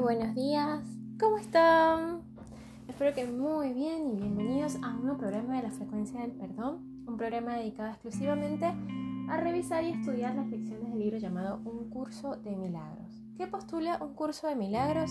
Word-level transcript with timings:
buenos 0.00 0.34
días. 0.34 0.80
¿Cómo 1.18 1.36
están? 1.36 2.22
Espero 2.88 3.14
que 3.14 3.26
muy 3.26 3.74
bien 3.74 4.08
y 4.08 4.16
bienvenidos 4.16 4.76
a 4.82 4.94
un 4.94 5.02
nuevo 5.02 5.18
programa 5.18 5.56
de 5.56 5.64
la 5.64 5.70
frecuencia 5.70 6.20
del 6.20 6.32
perdón, 6.32 7.04
un 7.06 7.18
programa 7.18 7.56
dedicado 7.56 7.90
exclusivamente 7.90 8.64
a 8.64 9.36
revisar 9.36 9.84
y 9.84 9.90
estudiar 9.90 10.34
las 10.36 10.48
lecciones 10.48 10.88
del 10.88 10.98
libro 10.98 11.18
llamado 11.18 11.60
Un 11.66 11.90
curso 11.90 12.36
de 12.36 12.56
milagros. 12.56 13.22
¿Qué 13.36 13.46
postula 13.46 13.98
un 14.00 14.14
curso 14.14 14.46
de 14.46 14.56
milagros? 14.56 15.10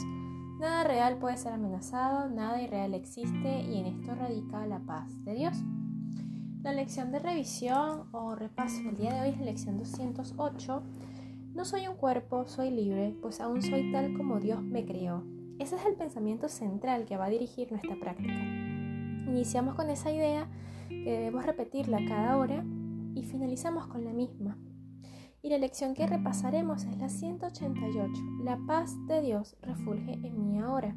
Nada 0.59 0.83
real 0.83 1.19
puede 1.19 1.37
ser 1.37 1.53
amenazado, 1.53 2.27
nada 2.27 2.59
irreal 2.59 2.95
existe 2.95 3.61
y 3.61 3.77
en 3.77 3.85
esto 3.85 4.15
radica 4.15 4.65
la 4.65 4.79
paz 4.79 5.23
de 5.23 5.35
Dios. 5.35 5.55
La 6.63 6.73
lección 6.73 7.11
de 7.11 7.19
revisión 7.19 8.07
o 8.11 8.33
repaso 8.33 8.81
del 8.81 8.97
día 8.97 9.13
de 9.13 9.21
hoy 9.21 9.29
es 9.29 9.37
la 9.37 9.45
lección 9.45 9.77
208 9.77 10.83
no 11.53 11.65
soy 11.65 11.87
un 11.87 11.95
cuerpo, 11.95 12.45
soy 12.45 12.71
libre, 12.71 13.15
pues 13.21 13.41
aún 13.41 13.61
soy 13.61 13.91
tal 13.91 14.13
como 14.13 14.39
Dios 14.39 14.61
me 14.61 14.85
creó. 14.85 15.23
Ese 15.59 15.75
es 15.75 15.85
el 15.85 15.95
pensamiento 15.95 16.47
central 16.47 17.05
que 17.05 17.17
va 17.17 17.25
a 17.25 17.29
dirigir 17.29 17.71
nuestra 17.71 17.99
práctica. 17.99 18.33
Iniciamos 19.27 19.75
con 19.75 19.89
esa 19.89 20.11
idea 20.11 20.47
que 20.87 21.11
debemos 21.11 21.45
repetirla 21.45 21.99
cada 22.07 22.37
hora 22.37 22.63
y 23.13 23.23
finalizamos 23.23 23.87
con 23.87 24.05
la 24.05 24.13
misma. 24.13 24.57
Y 25.41 25.49
la 25.49 25.57
lección 25.57 25.93
que 25.93 26.07
repasaremos 26.07 26.83
es 26.85 26.97
la 26.97 27.09
188. 27.09 28.21
La 28.43 28.57
paz 28.67 28.95
de 29.07 29.21
Dios 29.21 29.57
refulge 29.61 30.13
en 30.13 30.39
mí 30.39 30.59
ahora. 30.59 30.95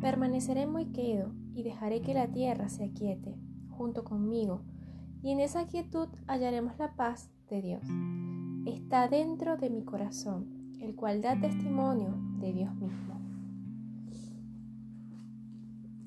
Permaneceré 0.00 0.66
muy 0.66 0.86
quedo 0.86 1.32
y 1.54 1.62
dejaré 1.62 2.00
que 2.00 2.14
la 2.14 2.28
tierra 2.28 2.68
se 2.68 2.84
aquiete 2.84 3.36
junto 3.70 4.04
conmigo, 4.04 4.62
y 5.22 5.32
en 5.32 5.40
esa 5.40 5.66
quietud 5.66 6.08
hallaremos 6.26 6.78
la 6.78 6.94
paz 6.94 7.30
de 7.48 7.60
Dios 7.60 7.82
está 8.66 9.08
dentro 9.08 9.56
de 9.56 9.70
mi 9.70 9.84
corazón, 9.84 10.76
el 10.80 10.94
cual 10.94 11.20
da 11.22 11.38
testimonio 11.38 12.14
de 12.38 12.52
Dios 12.52 12.74
mismo. 12.76 13.20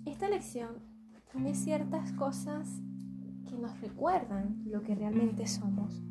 Esta 0.05 0.29
lección 0.29 0.69
tiene 1.31 1.53
ciertas 1.53 2.11
cosas 2.13 2.81
que 3.47 3.55
nos 3.57 3.79
recuerdan 3.81 4.63
lo 4.65 4.81
que 4.81 4.95
realmente 4.95 5.45
somos, 5.47 6.01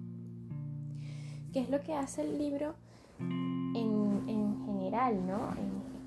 que 1.52 1.61
es 1.61 1.70
lo 1.70 1.80
que 1.80 1.94
hace 1.94 2.22
el 2.22 2.39
libro 2.39 2.74
en, 3.19 4.64
general, 4.64 5.27
¿no? 5.27 5.50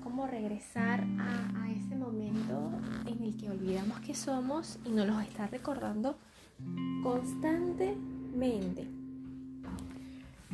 como 0.02 0.26
regresar 0.26 1.04
a, 1.18 1.70
ese 1.70 1.94
momento 1.94 2.70
en 3.06 3.22
el 3.22 3.36
que 3.36 3.50
olvidamos 3.50 4.00
que 4.00 4.14
somos 4.14 4.78
y 4.84 4.90
nos 4.90 5.06
lo 5.06 5.20
está 5.20 5.46
recordando 5.46 6.16
constantemente. 7.02 8.09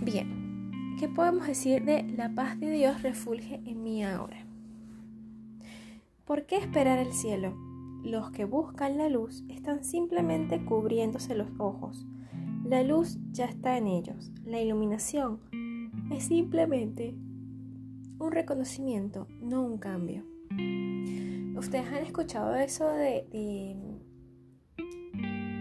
Bien, 0.06 0.96
¿qué 1.00 1.08
podemos 1.08 1.48
decir 1.48 1.84
de 1.84 2.04
la 2.04 2.32
paz 2.32 2.60
de 2.60 2.70
Dios 2.70 3.02
refulge 3.02 3.60
en 3.66 3.82
mí 3.82 4.04
ahora? 4.04 4.46
¿Por 6.24 6.46
qué 6.46 6.58
esperar 6.58 7.00
el 7.00 7.12
cielo? 7.12 7.56
Los 8.04 8.30
que 8.30 8.44
buscan 8.44 8.98
la 8.98 9.08
luz 9.08 9.42
están 9.48 9.82
simplemente 9.82 10.64
cubriéndose 10.64 11.34
los 11.34 11.48
ojos. 11.58 12.06
La 12.64 12.84
luz 12.84 13.18
ya 13.32 13.46
está 13.46 13.78
en 13.78 13.88
ellos. 13.88 14.30
La 14.44 14.60
iluminación 14.60 15.40
es 16.12 16.22
simplemente 16.22 17.16
un 18.20 18.30
reconocimiento, 18.30 19.26
no 19.42 19.62
un 19.62 19.78
cambio. 19.78 20.24
Ustedes 21.58 21.88
han 21.88 22.04
escuchado 22.04 22.54
eso 22.54 22.88
de, 22.92 23.26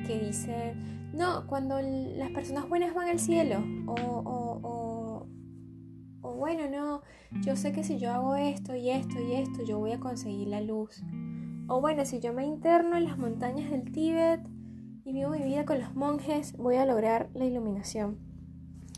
que 0.06 0.20
dicen 0.20 1.05
no, 1.16 1.48
cuando 1.48 1.80
las 1.82 2.30
personas 2.32 2.68
buenas 2.68 2.94
van 2.94 3.08
al 3.08 3.20
cielo. 3.20 3.64
O, 3.88 3.94
o, 3.94 5.28
o, 6.22 6.34
bueno, 6.36 6.70
no, 6.70 7.02
yo 7.42 7.56
sé 7.56 7.72
que 7.72 7.84
si 7.84 7.98
yo 7.98 8.12
hago 8.12 8.36
esto 8.36 8.76
y 8.76 8.90
esto 8.90 9.22
y 9.22 9.34
esto, 9.34 9.64
yo 9.64 9.80
voy 9.80 9.94
a 9.94 10.00
conseguir 10.00 10.50
la 10.50 10.62
luz. 10.62 11.02
O 11.68 11.80
bueno, 11.80 12.06
si 12.06 12.20
yo 12.20 12.34
me 12.34 12.46
interno 12.46 12.98
en 12.98 13.06
las 13.06 13.18
montañas 13.18 13.72
del 13.72 13.92
Tíbet 13.92 14.42
y 15.06 15.14
vivo 15.14 15.32
mi 15.32 15.44
vida 15.44 15.66
con 15.66 15.80
los 15.80 15.96
monjes, 15.96 16.56
voy 16.58 16.76
a 16.76 16.86
lograr 16.86 17.30
la 17.34 17.46
iluminación. 17.46 18.20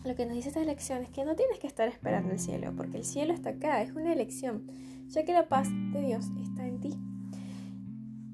Lo 0.03 0.15
que 0.15 0.25
nos 0.25 0.35
dice 0.35 0.49
esta 0.49 0.63
lección 0.63 1.03
es 1.03 1.09
que 1.09 1.23
no 1.23 1.35
tienes 1.35 1.59
que 1.59 1.67
estar 1.67 1.87
esperando 1.87 2.31
el 2.31 2.39
cielo, 2.39 2.73
porque 2.75 2.97
el 2.97 3.03
cielo 3.03 3.33
está 3.33 3.51
acá, 3.51 3.81
es 3.81 3.91
una 3.91 4.13
elección, 4.13 4.67
ya 5.07 5.23
que 5.23 5.33
la 5.33 5.49
paz 5.49 5.69
de 5.93 6.01
Dios 6.01 6.31
está 6.41 6.65
en 6.65 6.79
ti. 6.79 6.97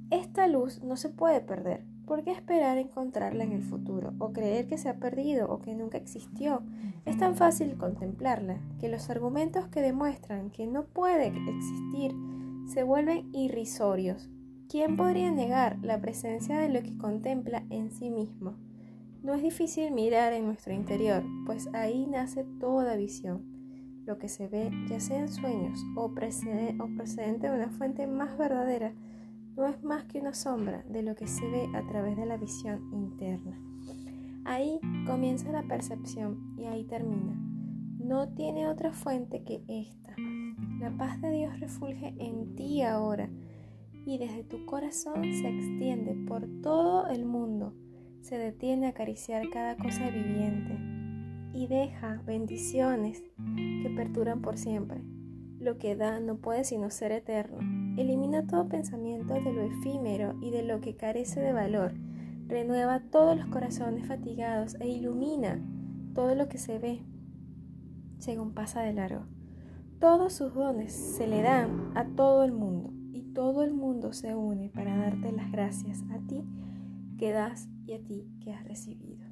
Esta 0.10 0.48
luz 0.48 0.84
no 0.84 0.96
se 0.96 1.10
puede 1.10 1.42
perder, 1.42 1.86
¿Por 2.06 2.24
qué 2.24 2.31
esperar 2.31 2.78
encontrarla 2.78 3.44
en 3.44 3.53
el 3.53 3.64
futuro 3.64 4.14
o 4.19 4.34
creer 4.34 4.68
que 4.68 4.78
se 4.78 4.90
ha 4.90 5.00
perdido 5.00 5.50
o 5.50 5.59
que 5.59 5.74
nunca 5.74 5.97
existió? 5.97 6.62
Es 7.06 7.18
tan 7.18 7.36
fácil 7.36 7.78
contemplarla 7.78 8.59
que 8.80 8.90
los 8.90 9.09
argumentos 9.09 9.68
que 9.68 9.81
demuestran 9.81 10.50
que 10.52 10.68
no 10.68 10.84
puede 10.86 11.28
existir 11.28 12.13
se 12.68 12.84
vuelven 12.84 13.30
irrisorios. 13.34 14.30
¿Quién 14.69 14.97
podría 14.97 15.31
negar 15.31 15.78
la 15.81 16.02
presencia 16.02 16.58
de 16.58 16.69
lo 16.69 16.81
que 16.81 16.97
contempla 16.97 17.63
en 17.69 17.92
sí 17.92 18.09
mismo? 18.09 18.56
No 19.22 19.34
es 19.34 19.42
difícil 19.42 19.92
mirar 19.92 20.34
en 20.34 20.46
nuestro 20.46 20.74
interior, 20.74 21.24
pues 21.46 21.69
ahí 21.74 22.06
nace 22.08 22.44
toda 22.59 22.97
visión. 22.97 23.44
Lo 24.06 24.18
que 24.18 24.28
se 24.28 24.47
ve, 24.50 24.69
ya 24.90 25.00
sea 25.00 25.19
en 25.19 25.30
sueños 25.30 25.80
o, 25.96 26.13
procedente 26.13 27.50
de 27.50 27.56
una 27.56 27.69
fuente 27.69 28.06
más 28.08 28.38
verdadera, 28.38 28.94
no 29.56 29.68
es 29.68 29.84
más 29.84 30.06
que 30.06 30.19
una 30.19 30.34
sombra 30.34 30.84
de 30.90 31.03
lo 31.03 31.16
que 31.16 31.28
se 31.28 31.47
ve 31.47 31.68
a 31.75 31.86
través 31.88 32.18
de 32.18 32.25
la 32.25 32.38
visión 32.38 32.90
interna. 32.91 33.59
Ahí 34.46 34.80
comienza 35.06 35.52
la 35.52 35.64
percepción 35.64 36.56
y 36.58 36.66
ahí 36.66 36.84
termina. 36.86 37.34
No 38.00 38.30
tiene 38.30 38.68
otra 38.68 38.92
fuente 38.92 39.44
que 39.44 39.63
esta. 39.68 40.16
La 40.80 40.92
paz 40.97 41.22
de 41.22 41.31
Dios 41.31 41.59
refulge 41.59 42.13
en 42.18 42.56
ti 42.56 42.81
ahora 42.81 43.30
y 44.06 44.18
desde 44.18 44.44
tu 44.44 44.66
corazón 44.66 45.24
se 45.34 45.47
extiende 45.47 46.13
por 46.28 46.46
todo 46.62 47.08
el 47.08 47.25
mundo. 47.25 47.74
Se 48.22 48.38
detiene 48.38 48.88
a 48.88 48.90
acariciar 48.90 49.50
cada 49.50 49.78
cosa 49.78 50.09
viviente 50.09 50.78
y 51.53 51.68
deja 51.68 52.22
bendiciones 52.25 53.24
que 53.56 53.94
perduran 53.96 54.42
por 54.42 54.58
siempre. 54.58 55.02
Lo 55.59 55.78
que 55.78 55.96
da 55.96 56.19
no 56.19 56.38
puede 56.38 56.66
sino 56.66 56.90
ser 56.90 57.12
eterno 57.12 57.83
Elimina 57.96 58.48
todo 58.48 58.68
pensamiento 58.68 59.36
de 59.36 59.54
lo 59.54 59.62
efímero 59.62 60.36
y 60.42 60.50
de 60.50 60.64
lo 60.64 60.81
que 60.81 60.96
carece 60.96 61.40
de 61.40 61.54
valor. 61.54 61.94
Renueva 62.48 63.00
todos 63.00 63.38
los 63.38 63.46
corazones 63.48 64.08
fatigados 64.08 64.76
e 64.80 64.88
ilumina 64.88 65.62
todo 66.14 66.34
lo 66.36 66.48
que 66.50 66.58
se 66.58 66.80
ve 66.80 67.04
según 68.18 68.54
pasa 68.54 68.81
de 68.81 68.94
largo. 68.94 69.26
Todos 70.00 70.34
sus 70.34 70.54
dones 70.54 70.92
se 70.92 71.28
le 71.28 71.42
dan 71.42 71.92
a 71.96 72.06
todo 72.06 72.44
el 72.44 72.52
mundo 72.52 72.94
y 73.12 73.22
todo 73.34 73.64
el 73.64 73.74
mundo 73.74 74.12
se 74.14 74.34
une 74.36 74.70
para 74.70 74.98
darte 74.98 75.31
las 75.31 75.52
gracias 75.52 76.04
a 76.12 76.20
ti 76.28 76.44
que 77.18 77.31
das 77.31 77.70
y 77.86 77.94
a 77.94 78.04
ti 78.04 78.28
que 78.40 78.54
has 78.54 78.64
recibido. 78.66 79.25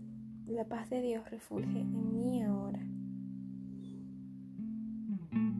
La 0.45 0.65
paz 0.65 0.89
de 0.89 1.01
Dios 1.01 1.29
refulge 1.31 1.79
en 1.79 2.13
mí 2.13 2.43
ahora 2.43 2.85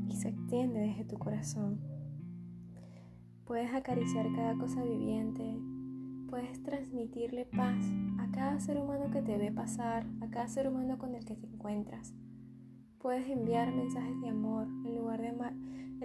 y 0.07 0.15
se 0.15 0.29
extiende 0.29 0.79
desde 0.81 1.05
tu 1.05 1.17
corazón 1.17 1.79
Puedes 3.45 3.73
acariciar 3.73 4.31
cada 4.33 4.55
cosa 4.57 4.83
viviente, 4.83 5.59
puedes 6.29 6.63
transmitirle 6.63 7.45
paz 7.45 7.85
a 8.19 8.31
cada 8.31 8.59
ser 8.59 8.77
humano 8.77 9.11
que 9.11 9.21
te 9.21 9.37
ve 9.37 9.51
pasar, 9.51 10.05
a 10.21 10.29
cada 10.29 10.47
ser 10.47 10.67
humano 10.67 10.97
con 10.97 11.15
el 11.15 11.25
que 11.25 11.35
te 11.35 11.47
encuentras. 11.47 12.13
Puedes 12.99 13.27
enviar 13.29 13.73
mensajes 13.73 14.19
de 14.21 14.29
amor 14.29 14.67
en 14.85 14.95
lugar 14.95 15.21
de, 15.21 15.33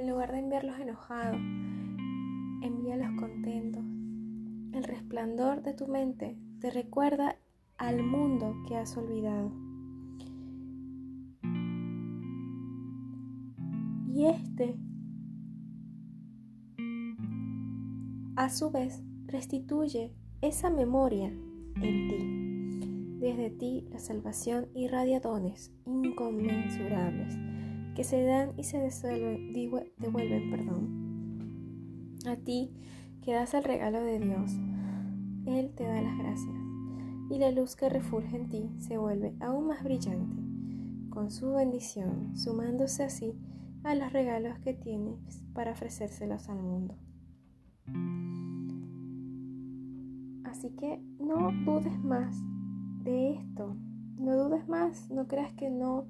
en 0.00 0.08
lugar 0.08 0.32
de 0.32 0.38
enviarlos 0.38 0.80
enojados. 0.80 1.38
Envíalos 2.62 3.20
contentos. 3.20 3.84
El 4.72 4.82
resplandor 4.82 5.62
de 5.62 5.74
tu 5.74 5.86
mente 5.86 6.36
te 6.60 6.70
recuerda 6.70 7.36
al 7.78 8.02
mundo 8.02 8.56
que 8.66 8.76
has 8.76 8.96
olvidado. 8.96 9.52
Y 14.08 14.24
este 14.24 14.78
a 18.36 18.50
su 18.50 18.70
vez 18.70 19.02
restituye 19.26 20.12
esa 20.42 20.68
memoria 20.70 21.28
en 21.80 22.08
ti. 22.08 23.18
Desde 23.18 23.50
ti 23.50 23.88
la 23.90 23.98
salvación 23.98 24.68
irradia 24.74 25.20
dones 25.20 25.72
inconmensurables 25.86 27.34
que 27.94 28.04
se 28.04 28.22
dan 28.24 28.52
y 28.58 28.64
se 28.64 28.78
devuelven, 28.78 30.50
perdón. 30.50 32.18
A 32.26 32.36
ti 32.36 32.70
que 33.22 33.32
das 33.32 33.54
el 33.54 33.64
regalo 33.64 34.00
de 34.04 34.20
Dios, 34.20 34.52
Él 35.46 35.72
te 35.74 35.84
da 35.84 36.02
las 36.02 36.18
gracias 36.18 36.54
y 37.30 37.38
la 37.38 37.50
luz 37.50 37.74
que 37.74 37.88
refulge 37.88 38.36
en 38.36 38.50
ti 38.50 38.70
se 38.78 38.98
vuelve 38.98 39.34
aún 39.40 39.66
más 39.66 39.82
brillante 39.82 40.36
con 41.08 41.30
su 41.30 41.54
bendición, 41.54 42.36
sumándose 42.36 43.02
así 43.02 43.34
a 43.82 43.94
los 43.94 44.12
regalos 44.12 44.58
que 44.58 44.74
tienes 44.74 45.42
para 45.54 45.72
ofrecérselos 45.72 46.50
al 46.50 46.62
mundo. 46.62 46.98
Así 50.56 50.70
que 50.70 50.98
no 51.20 51.52
dudes 51.66 52.02
más 52.02 52.34
de 53.04 53.32
esto. 53.32 53.76
No 54.18 54.34
dudes 54.36 54.66
más, 54.66 55.10
no 55.10 55.28
creas 55.28 55.52
que 55.52 55.68
no 55.68 56.06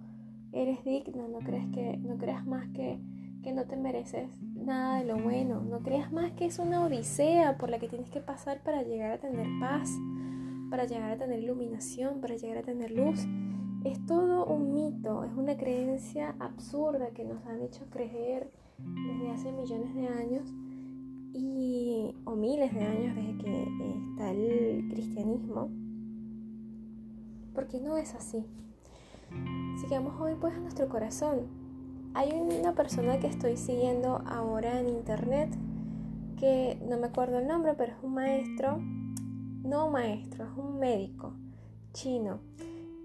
eres 0.53 0.85
digno, 0.85 1.27
no 1.27 1.41
creas 1.41 1.67
que 1.75 1.97
no 1.97 2.17
creas 2.17 2.47
más 2.47 2.69
que, 2.69 3.01
que 3.43 3.53
no 3.53 3.65
te 3.65 3.77
mereces 3.77 4.31
nada 4.55 5.01
de 5.01 5.05
lo 5.05 5.19
bueno. 5.19 5.63
No 5.63 5.81
creas 5.81 6.13
más 6.13 6.31
que 6.31 6.47
es 6.47 6.61
una 6.61 6.85
odisea 6.85 7.59
por 7.59 7.71
la 7.71 7.81
que 7.81 7.89
tienes 7.89 8.09
que 8.09 8.21
pasar 8.21 8.63
para 8.63 8.85
llegar 8.85 9.11
a 9.11 9.19
tener 9.19 9.49
paz, 9.59 9.91
para 10.71 10.85
llegar 10.85 11.11
a 11.11 11.19
tener 11.19 11.41
iluminación, 11.41 12.21
para 12.21 12.37
llegar 12.37 12.59
a 12.59 12.63
tener 12.63 12.93
luz. 12.93 13.27
Es 13.83 14.07
todo 14.07 14.47
un 14.47 14.73
mito, 14.73 15.25
es 15.25 15.33
una 15.33 15.57
creencia 15.57 16.37
absurda 16.39 17.11
que 17.11 17.25
nos 17.25 17.45
han 17.47 17.63
hecho 17.63 17.85
creer 17.91 18.53
desde 18.79 19.29
hace 19.33 19.51
millones 19.51 19.93
de 19.93 20.07
años 20.07 20.53
y, 21.37 22.15
o 22.25 22.35
miles 22.35 22.73
de 22.75 22.83
años 22.83 23.15
desde 23.15 23.39
que 23.39 23.63
está 24.11 24.31
el 24.31 24.89
cristianismo, 24.91 25.69
porque 27.55 27.79
no 27.79 27.97
es 27.99 28.15
así. 28.15 28.45
Sigamos 29.81 30.19
hoy 30.21 30.35
pues 30.41 30.55
a 30.55 30.59
nuestro 30.59 30.89
corazón. 30.89 31.47
Hay 32.15 32.33
una 32.33 32.75
persona 32.75 33.21
que 33.21 33.27
estoy 33.27 33.57
siguiendo 33.57 34.23
ahora 34.27 34.81
en 34.81 34.89
internet 34.89 35.55
que 36.39 36.79
no 36.89 36.99
me 36.99 37.09
acuerdo 37.09 37.39
el 37.39 37.47
nombre, 37.47 37.75
pero 37.77 37.93
es 37.93 37.99
un 38.03 38.15
maestro, 38.15 38.79
no 39.63 39.91
maestro, 39.91 40.45
es 40.45 40.57
un 40.57 40.79
médico 40.79 41.35
chino. 41.93 42.41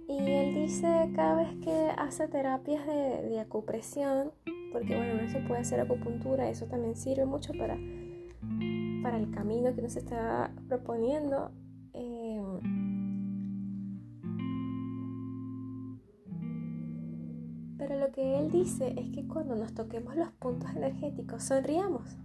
Y 0.07 0.18
él 0.18 0.56
dice 0.56 1.10
cada 1.16 1.36
vez 1.36 1.56
que 1.63 1.89
hace 1.98 2.28
terapias 2.28 2.86
de, 2.86 3.30
de 3.30 3.39
acupresión, 3.39 4.31
porque 4.72 4.95
bueno, 4.95 5.22
no 5.22 5.30
se 5.30 5.39
puede 5.39 5.62
hacer 5.62 5.80
acupuntura, 5.80 6.50
eso 6.50 6.66
también 6.66 6.95
sirve 6.95 7.25
mucho 7.25 7.54
para, 7.54 7.78
para 9.01 9.18
el 9.18 9.31
camino 9.31 9.74
que 9.75 9.81
nos 9.81 9.95
está 9.95 10.51
proponiendo. 10.68 11.51
Eh, 11.94 12.42
pero 17.77 18.00
lo 18.00 18.12
que 18.12 18.39
él 18.39 18.51
dice 18.51 18.94
es 18.98 19.09
que 19.09 19.27
cuando 19.27 19.56
nos 19.56 19.74
toquemos 19.74 20.15
los 20.15 20.31
puntos 20.33 20.69
energéticos, 20.75 21.44
sonriamos. 21.44 22.18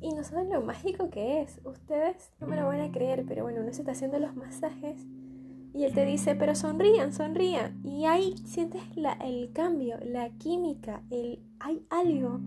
Y 0.00 0.12
no 0.14 0.24
saben 0.24 0.50
lo 0.50 0.62
mágico 0.62 1.10
que 1.10 1.42
es. 1.42 1.60
Ustedes 1.64 2.32
no 2.40 2.46
me 2.48 2.56
lo 2.56 2.66
van 2.66 2.80
a 2.80 2.90
creer, 2.90 3.24
pero 3.26 3.44
bueno, 3.44 3.60
uno 3.60 3.72
se 3.72 3.82
está 3.82 3.92
haciendo 3.92 4.18
los 4.18 4.34
masajes 4.34 5.06
y 5.74 5.84
él 5.84 5.94
te 5.94 6.04
dice, 6.04 6.34
pero 6.34 6.54
sonrían, 6.54 7.12
sonrían. 7.12 7.80
Y 7.84 8.04
ahí 8.04 8.36
sientes 8.44 8.82
el 9.24 9.52
cambio, 9.52 9.96
la 10.04 10.28
química, 10.30 11.02
el, 11.10 11.42
hay 11.60 11.86
algo 11.88 12.40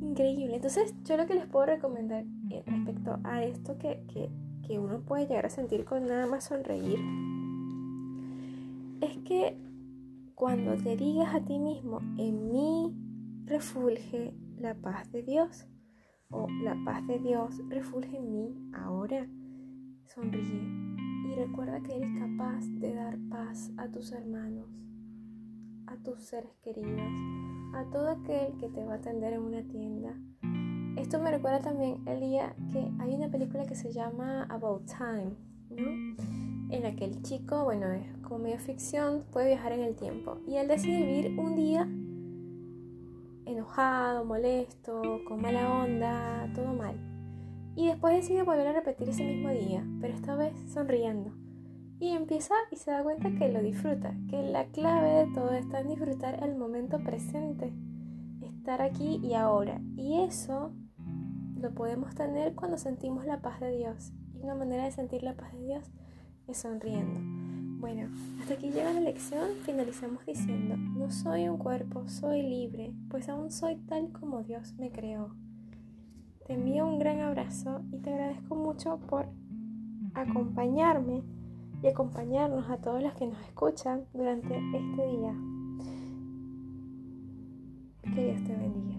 increíble. 0.00 0.56
Entonces 0.56 0.94
yo 1.04 1.16
lo 1.16 1.26
que 1.26 1.34
les 1.34 1.46
puedo 1.46 1.66
recomendar 1.66 2.24
eh, 2.50 2.62
respecto 2.66 3.18
a 3.24 3.44
esto 3.44 3.78
que, 3.78 4.02
que, 4.12 4.30
que 4.66 4.78
uno 4.78 5.00
puede 5.00 5.26
llegar 5.26 5.46
a 5.46 5.50
sentir 5.50 5.84
con 5.84 6.06
nada 6.06 6.26
más 6.26 6.44
sonreír, 6.44 6.98
es 9.00 9.16
que 9.18 9.56
cuando 10.34 10.74
te 10.76 10.96
digas 10.96 11.34
a 11.34 11.44
ti 11.44 11.58
mismo, 11.58 12.00
en 12.16 12.50
mí 12.50 12.94
refulge 13.44 14.34
la 14.58 14.74
paz 14.74 15.10
de 15.12 15.22
Dios, 15.22 15.66
o 16.30 16.46
la 16.62 16.76
paz 16.84 17.06
de 17.06 17.18
Dios 17.18 17.60
refulge 17.68 18.16
en 18.16 18.32
mí 18.32 18.70
ahora, 18.72 19.28
sonríe 20.06 20.62
y 21.26 21.34
recuerda 21.34 21.82
que 21.82 21.96
eres 21.96 22.08
capaz 22.18 22.64
de 22.66 22.94
dar 22.94 23.18
paz 23.28 23.70
a 23.76 23.88
tus 23.88 24.12
hermanos, 24.12 24.68
a 25.86 25.96
tus 25.96 26.22
seres 26.22 26.56
queridos, 26.62 27.12
a 27.74 27.84
todo 27.90 28.10
aquel 28.10 28.56
que 28.58 28.68
te 28.68 28.84
va 28.84 28.94
a 28.94 28.96
atender 28.96 29.32
en 29.32 29.42
una 29.42 29.62
tienda. 29.62 30.14
Esto 30.96 31.20
me 31.20 31.30
recuerda 31.30 31.60
también 31.60 32.06
el 32.06 32.20
día 32.20 32.54
que 32.72 32.90
hay 32.98 33.14
una 33.14 33.30
película 33.30 33.66
que 33.66 33.74
se 33.74 33.92
llama 33.92 34.44
About 34.50 34.86
Time, 34.86 35.32
¿no? 35.70 36.16
En 36.70 36.82
la 36.82 36.94
que 36.94 37.04
el 37.04 37.22
chico, 37.22 37.64
bueno, 37.64 37.90
es 37.92 38.16
como 38.18 38.38
medio 38.38 38.58
ficción, 38.58 39.24
puede 39.32 39.48
viajar 39.48 39.72
en 39.72 39.80
el 39.80 39.96
tiempo. 39.96 40.38
Y 40.46 40.56
él 40.56 40.68
decide 40.68 41.04
vivir 41.04 41.38
un 41.38 41.56
día 41.56 41.88
enojado, 43.46 44.24
molesto, 44.24 45.20
con 45.26 45.40
mala 45.40 45.82
onda, 45.82 46.50
todo 46.54 46.72
mal 46.74 47.10
y 47.80 47.86
después 47.86 48.14
decide 48.14 48.42
volver 48.42 48.66
a 48.66 48.72
repetir 48.72 49.08
ese 49.08 49.24
mismo 49.24 49.50
día, 49.50 49.86
pero 50.00 50.14
esta 50.14 50.34
vez 50.34 50.52
sonriendo. 50.72 51.32
Y 52.00 52.12
empieza 52.12 52.54
y 52.70 52.76
se 52.76 52.90
da 52.90 53.02
cuenta 53.02 53.30
que 53.30 53.52
lo 53.52 53.62
disfruta, 53.62 54.14
que 54.30 54.42
la 54.42 54.64
clave 54.68 55.26
de 55.26 55.34
todo 55.34 55.52
está 55.52 55.80
en 55.80 55.88
disfrutar 55.88 56.42
el 56.42 56.56
momento 56.56 56.98
presente, 57.04 57.74
estar 58.42 58.80
aquí 58.80 59.20
y 59.22 59.34
ahora. 59.34 59.82
Y 59.98 60.22
eso 60.22 60.72
lo 61.60 61.74
podemos 61.74 62.14
tener 62.14 62.54
cuando 62.54 62.78
sentimos 62.78 63.26
la 63.26 63.42
paz 63.42 63.60
de 63.60 63.76
Dios. 63.76 64.12
Y 64.34 64.42
una 64.42 64.54
manera 64.54 64.84
de 64.84 64.92
sentir 64.92 65.22
la 65.22 65.34
paz 65.34 65.52
de 65.52 65.60
Dios 65.60 65.90
es 66.48 66.56
sonriendo. 66.56 67.20
Bueno, 67.80 68.08
hasta 68.40 68.54
aquí 68.54 68.70
llega 68.70 68.94
la 68.94 69.00
lección, 69.00 69.50
finalizamos 69.66 70.24
diciendo, 70.24 70.78
no 70.78 71.10
soy 71.10 71.48
un 71.48 71.58
cuerpo, 71.58 72.08
soy 72.08 72.42
libre, 72.42 72.94
pues 73.10 73.28
aún 73.28 73.50
soy 73.50 73.76
tal 73.76 74.10
como 74.12 74.42
Dios 74.42 74.74
me 74.78 74.90
creó. 74.90 75.34
Te 76.46 76.54
envío 76.54 76.86
un 76.86 76.98
gran 76.98 77.20
abrazo 77.20 77.82
y 77.92 77.98
te 77.98 78.10
agradezco 78.10 78.54
mucho 78.54 78.98
por 79.06 79.28
acompañarme 80.14 81.22
y 81.82 81.88
acompañarnos 81.88 82.68
a 82.70 82.76
todos 82.78 83.02
los 83.02 83.14
que 83.14 83.26
nos 83.26 83.40
escuchan 83.40 84.04
durante 84.12 84.54
este 84.56 85.06
día. 85.06 85.34
Que 88.14 88.24
Dios 88.24 88.44
te 88.44 88.56
bendiga. 88.56 88.89